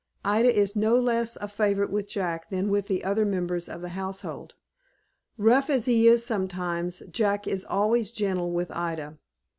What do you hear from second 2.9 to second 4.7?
other members of the household.